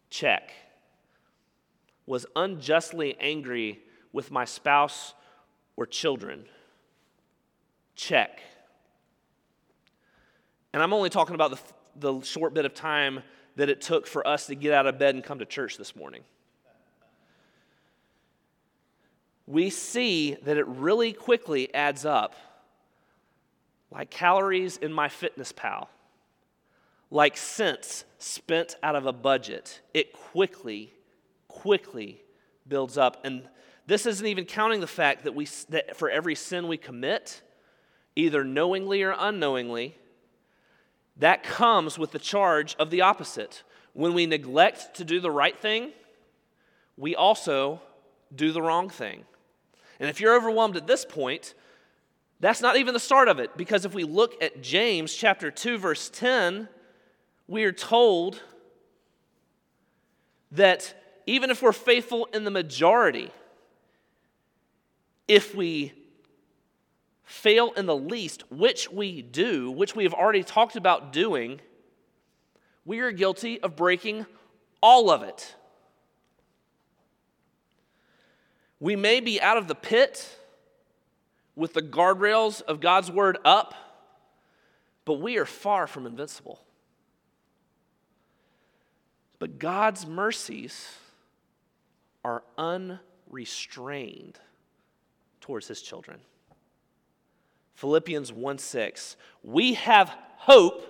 [0.10, 0.52] Check.
[2.06, 3.80] Was unjustly angry
[4.12, 5.13] with my spouse
[5.78, 6.45] or children?
[7.95, 8.41] Check.
[10.73, 11.60] And I'm only talking about the,
[11.95, 13.21] the short bit of time
[13.56, 15.95] that it took for us to get out of bed and come to church this
[15.95, 16.23] morning.
[19.45, 22.36] We see that it really quickly adds up
[23.92, 25.87] like calories in MyFitnessPal
[27.12, 30.93] like cents spent out of a budget, it quickly,
[31.47, 32.21] quickly
[32.67, 33.25] builds up.
[33.25, 33.43] And
[33.87, 37.41] this isn't even counting the fact that, we, that for every sin we commit,
[38.15, 39.95] either knowingly or unknowingly,
[41.17, 43.63] that comes with the charge of the opposite.
[43.93, 45.91] When we neglect to do the right thing,
[46.95, 47.81] we also
[48.33, 49.25] do the wrong thing.
[49.99, 51.55] And if you're overwhelmed at this point,
[52.39, 55.77] that's not even the start of it, because if we look at James chapter 2,
[55.77, 56.69] verse 10,
[57.50, 58.39] we are told
[60.52, 60.93] that
[61.25, 63.31] even if we're faithful in the majority,
[65.27, 65.91] if we
[67.23, 71.60] fail in the least, which we do, which we have already talked about doing,
[72.85, 74.27] we are guilty of breaking
[74.81, 75.56] all of it.
[78.79, 80.37] We may be out of the pit
[81.56, 83.73] with the guardrails of God's word up,
[85.04, 86.60] but we are far from invincible.
[89.40, 90.87] But God's mercies
[92.23, 94.40] are unrestrained
[95.40, 96.19] towards his children.
[97.75, 99.15] Philippians 1 6.
[99.42, 100.85] We have hope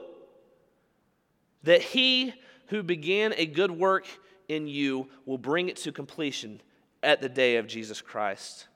[1.64, 2.34] that he
[2.68, 4.08] who began a good work
[4.48, 6.62] in you will bring it to completion
[7.04, 8.68] at the day of Jesus Christ.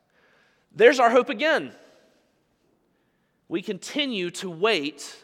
[0.76, 1.72] There's our hope again.
[3.48, 5.16] We continue to wait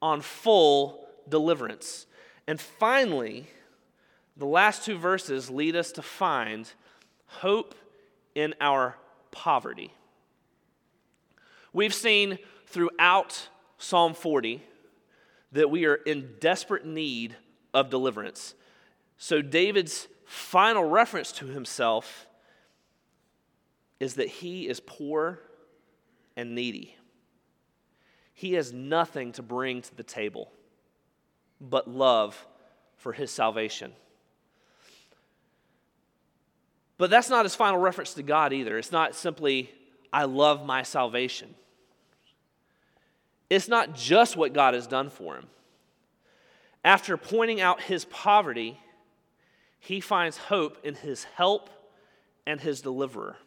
[0.00, 2.06] on full deliverance.
[2.46, 3.46] And finally,
[4.40, 6.72] the last two verses lead us to find
[7.26, 7.74] hope
[8.34, 8.96] in our
[9.30, 9.92] poverty.
[11.74, 14.62] We've seen throughout Psalm 40
[15.52, 17.36] that we are in desperate need
[17.74, 18.54] of deliverance.
[19.18, 22.26] So, David's final reference to himself
[24.00, 25.38] is that he is poor
[26.34, 26.96] and needy.
[28.32, 30.50] He has nothing to bring to the table
[31.60, 32.46] but love
[32.96, 33.92] for his salvation.
[37.00, 38.76] But that's not his final reference to God either.
[38.76, 39.70] It's not simply,
[40.12, 41.54] I love my salvation.
[43.48, 45.46] It's not just what God has done for him.
[46.84, 48.78] After pointing out his poverty,
[49.78, 51.70] he finds hope in his help
[52.46, 53.38] and his deliverer.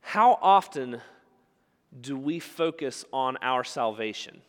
[0.00, 1.00] How often
[2.00, 4.42] do we focus on our salvation?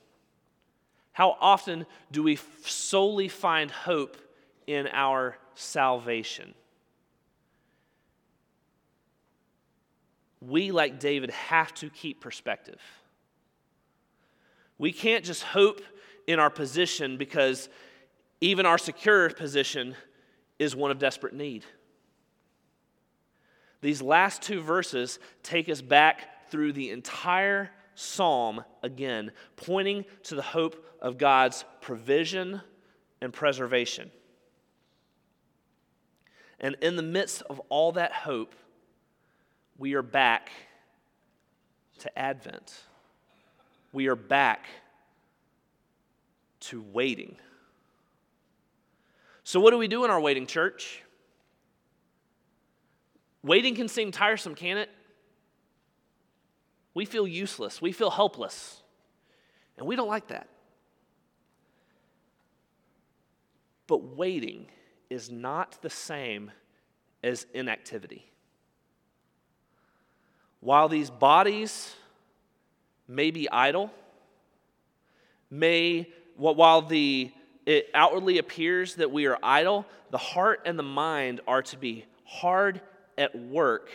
[1.14, 4.16] How often do we solely find hope
[4.68, 6.54] in our salvation?
[10.42, 12.80] We, like David, have to keep perspective.
[14.78, 15.82] We can't just hope
[16.28, 17.70] in our position because
[18.42, 19.96] even our secure position
[20.58, 21.66] is one of desperate need.
[23.82, 30.42] These last two verses take us back through the entire psalm again, pointing to the
[30.42, 32.62] hope of God's provision
[33.22, 34.12] and preservation.
[36.60, 38.54] And in the midst of all that hope,
[39.80, 40.52] we are back
[42.00, 42.78] to Advent.
[43.94, 44.66] We are back
[46.60, 47.38] to waiting.
[49.46, 51.02] So, what do we do in our waiting, church?
[53.42, 54.90] Waiting can seem tiresome, can it?
[56.94, 58.82] We feel useless, we feel helpless,
[59.78, 60.50] and we don't like that.
[63.88, 64.68] But waiting
[65.10, 66.52] is not the same
[67.24, 68.29] as inactivity.
[70.62, 71.96] While these bodies
[73.08, 73.92] may be idle,
[75.50, 77.32] may, while the,
[77.66, 82.06] it outwardly appears that we are idle, the heart and the mind are to be
[82.26, 82.82] hard
[83.18, 83.90] at work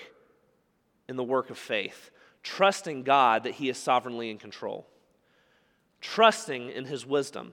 [1.08, 2.10] in the work of faith,
[2.42, 4.86] trusting God that He is sovereignly in control,
[6.00, 7.52] trusting in His wisdom,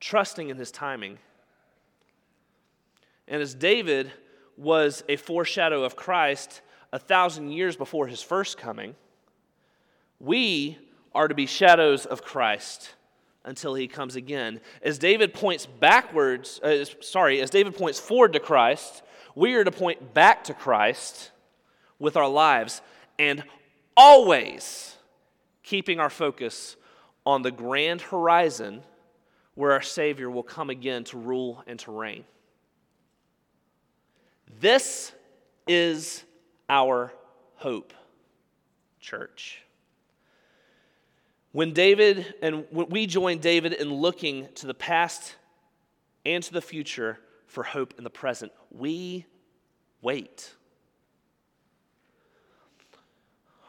[0.00, 1.18] trusting in His timing.
[3.26, 4.12] And as David
[4.56, 6.60] was a foreshadow of Christ
[6.92, 8.94] a thousand years before his first coming,
[10.20, 10.78] we
[11.14, 12.94] are to be shadows of Christ
[13.44, 14.60] until he comes again.
[14.82, 19.02] As David points backwards, uh, sorry, as David points forward to Christ,
[19.34, 21.30] we are to point back to Christ
[21.98, 22.82] with our lives
[23.18, 23.42] and
[23.96, 24.96] always
[25.62, 26.76] keeping our focus
[27.24, 28.82] on the grand horizon
[29.54, 32.24] where our Savior will come again to rule and to reign.
[34.60, 35.12] This
[35.66, 36.24] is
[36.68, 37.12] our
[37.56, 37.92] hope,
[39.00, 39.62] church.
[41.52, 45.36] When David and when we join David in looking to the past
[46.24, 47.18] and to the future,
[47.52, 48.50] for hope in the present.
[48.70, 49.26] We
[50.00, 50.54] wait.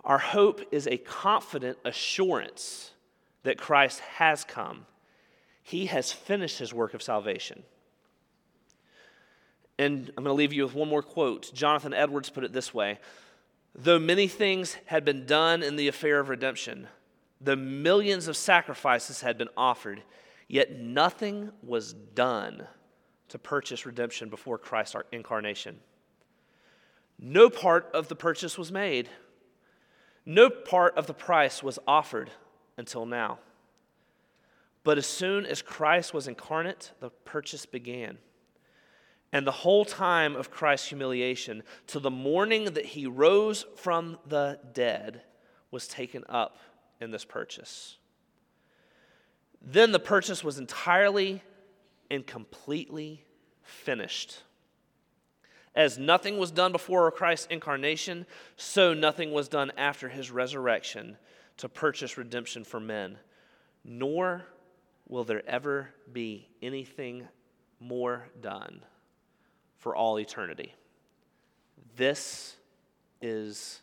[0.06, 2.92] Our hope is a confident assurance
[3.44, 4.86] that Christ has come.
[5.62, 7.64] He has finished his work of salvation.
[9.80, 11.52] And I'm going to leave you with one more quote.
[11.54, 13.00] Jonathan Edwards put it this way
[13.76, 16.88] Though many things had been done in the affair of redemption,
[17.42, 20.04] the millions of sacrifices had been offered,
[20.48, 22.68] yet nothing was done
[23.30, 25.80] to purchase redemption before Christ's incarnation.
[27.20, 29.10] No part of the purchase was made,
[30.26, 32.30] no part of the price was offered
[32.78, 33.40] until now.
[34.84, 38.18] But as soon as Christ was incarnate, the purchase began.
[39.34, 44.60] And the whole time of Christ's humiliation, till the morning that he rose from the
[44.74, 45.24] dead,
[45.72, 46.60] was taken up
[47.02, 47.98] in this purchase.
[49.60, 51.42] Then the purchase was entirely
[52.12, 53.26] and completely
[53.64, 54.44] finished.
[55.74, 61.18] As nothing was done before Christ's incarnation, so nothing was done after his resurrection
[61.58, 63.18] to purchase redemption for men,
[63.84, 64.46] nor
[65.08, 67.28] will there ever be anything
[67.80, 68.84] more done
[69.84, 70.74] for all eternity.
[71.98, 72.56] This
[73.22, 73.82] is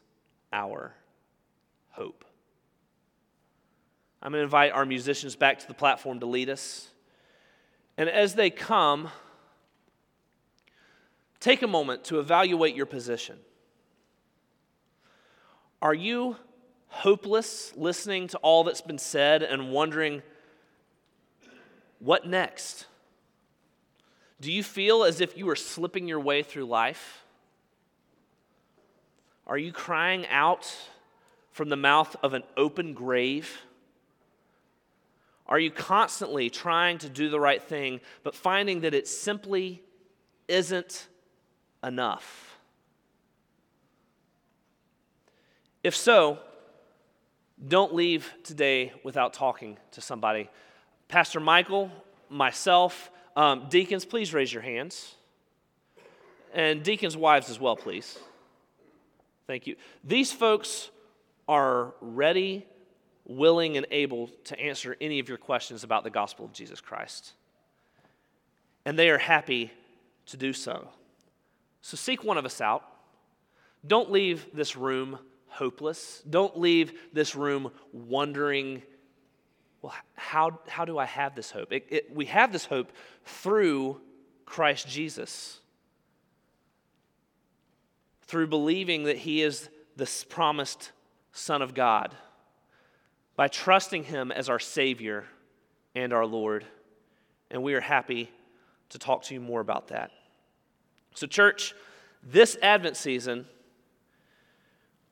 [0.50, 0.94] our
[1.90, 2.24] hope.
[4.22, 6.88] I'm going to invite our musicians back to the platform to lead us.
[7.98, 9.10] And as they come,
[11.38, 13.38] take a moment to evaluate your position.
[15.82, 16.36] Are you
[16.88, 20.22] hopeless listening to all that's been said and wondering,
[21.98, 22.86] what next?
[24.40, 27.24] Do you feel as if you are slipping your way through life?
[29.46, 30.74] Are you crying out
[31.52, 33.58] from the mouth of an open grave?
[35.46, 39.82] Are you constantly trying to do the right thing, but finding that it simply
[40.48, 41.08] isn't
[41.82, 42.56] enough?
[45.82, 46.38] If so,
[47.66, 50.48] don't leave today without talking to somebody.
[51.08, 51.90] Pastor Michael,
[52.28, 55.14] myself, um, deacons, please raise your hands.
[56.52, 58.18] And deacons' wives as well, please.
[59.46, 59.76] Thank you.
[60.04, 60.90] These folks
[61.48, 62.66] are ready
[63.26, 67.32] willing and able to answer any of your questions about the gospel of Jesus Christ.
[68.84, 69.70] And they are happy
[70.26, 70.88] to do so.
[71.82, 72.84] So seek one of us out.
[73.86, 76.22] Don't leave this room hopeless.
[76.28, 78.82] Don't leave this room wondering,
[79.82, 81.72] well, how, how do I have this hope?
[81.72, 82.92] It, it, we have this hope
[83.24, 84.00] through
[84.44, 85.60] Christ Jesus,
[88.22, 90.92] through believing that He is the promised
[91.32, 92.14] Son of God
[93.36, 95.24] by trusting Him as our Savior
[95.94, 96.64] and our Lord.
[97.50, 98.30] And we are happy
[98.90, 100.10] to talk to you more about that.
[101.14, 101.74] So, church,
[102.22, 103.46] this Advent season,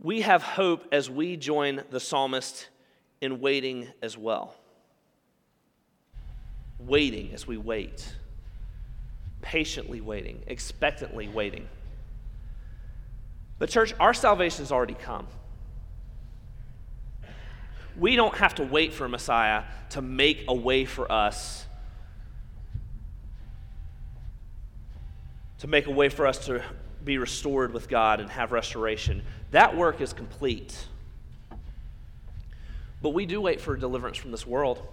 [0.01, 2.69] we have hope as we join the psalmist
[3.21, 4.55] in waiting as well.
[6.79, 8.15] Waiting as we wait,
[9.43, 11.69] patiently waiting, expectantly waiting.
[13.59, 15.27] But, church, our salvation has already come.
[17.99, 21.67] We don't have to wait for a Messiah to make a way for us,
[25.59, 26.63] to make a way for us to
[27.05, 29.23] be restored with God and have restoration.
[29.51, 30.87] That work is complete.
[33.03, 34.87] But we do wait for deliverance from this world.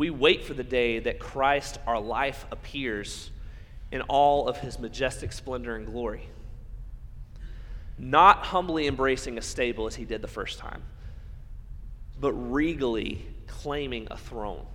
[0.00, 3.30] We wait for the day that Christ, our life, appears
[3.92, 6.30] in all of his majestic splendor and glory.
[7.98, 10.82] Not humbly embracing a stable as he did the first time
[12.18, 14.66] but regally claiming a throne.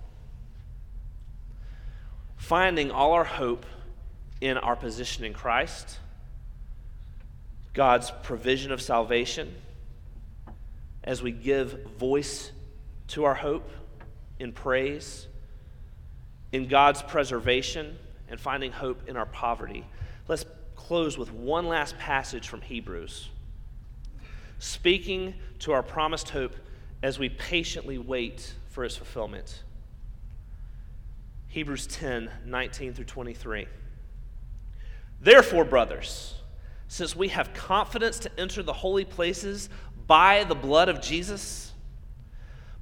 [2.36, 3.64] Finding all our hope
[4.40, 5.98] in our position in Christ,
[7.72, 9.54] God's provision of salvation,
[11.04, 12.50] as we give voice
[13.08, 13.70] to our hope
[14.38, 15.26] in praise,
[16.52, 19.84] in God's preservation, and finding hope in our poverty.
[20.28, 23.28] Let's close with one last passage from Hebrews.
[24.58, 26.56] Speaking to our promised hope
[27.02, 29.62] as we patiently wait for its fulfillment.
[31.48, 33.66] Hebrews 10 19 through 23.
[35.20, 36.34] Therefore, brothers,
[36.88, 39.68] since we have confidence to enter the holy places
[40.06, 41.72] by the blood of Jesus,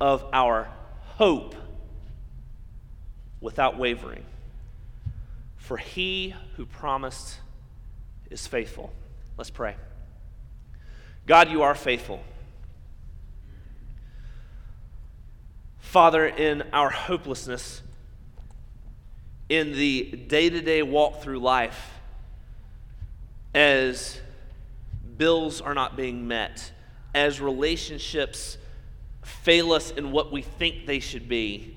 [0.00, 0.68] of our
[1.16, 1.54] hope
[3.40, 4.24] without wavering.
[5.56, 7.38] For he who promised
[8.30, 8.92] is faithful.
[9.36, 9.76] Let's pray.
[11.26, 12.22] God, you are faithful.
[15.78, 17.82] Father, in our hopelessness,
[19.48, 21.92] in the day to day walk through life,
[23.54, 24.20] as
[25.16, 26.70] bills are not being met,
[27.14, 28.58] as relationships
[29.26, 31.76] fail us in what we think they should be,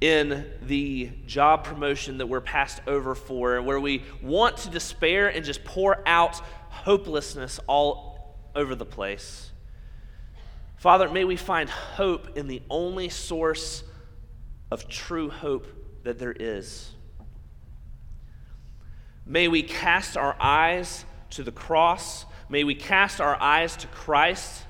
[0.00, 5.44] in the job promotion that we're passed over for, where we want to despair and
[5.44, 9.50] just pour out hopelessness all over the place.
[10.76, 13.82] Father, may we find hope in the only source
[14.70, 15.66] of true hope
[16.04, 16.92] that there is.
[19.26, 22.24] May we cast our eyes to the cross.
[22.48, 24.62] May we cast our eyes to Christ,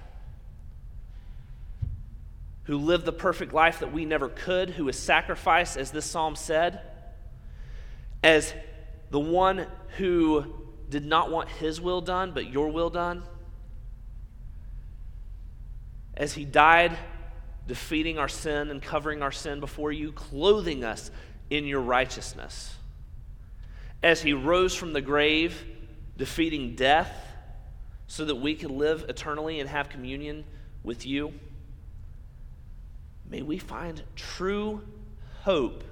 [2.69, 6.37] who lived the perfect life that we never could, who was sacrificed, as this psalm
[6.37, 6.83] said,
[8.23, 8.53] as
[9.11, 9.67] the one
[9.97, 10.45] who
[10.91, 13.23] did not want his will done, but your will done.
[16.15, 16.95] As he died,
[17.67, 21.11] defeating our sin and covering our sin before you, clothing us
[21.49, 22.77] in your righteousness.
[24.03, 25.65] As he rose from the grave,
[26.19, 27.15] defeating death
[28.09, 30.45] so that we could live eternally and have communion
[30.85, 31.33] with you.
[33.31, 34.83] May we find true
[35.43, 35.85] hope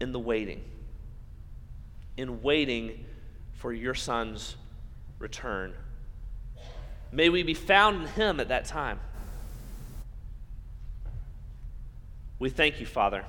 [0.00, 0.62] in the waiting,
[2.16, 3.04] in waiting
[3.54, 4.56] for your Son's
[5.18, 5.74] return.
[7.12, 9.00] May we be found in Him at that time.
[12.38, 13.24] We thank you, Father,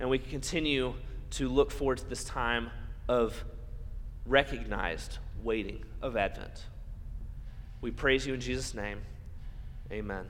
[0.00, 0.94] and we continue
[1.30, 2.70] to look forward to this time
[3.08, 3.44] of
[4.24, 6.64] recognized waiting of Advent.
[7.80, 8.98] We praise you in Jesus' name.
[9.92, 10.26] Amen.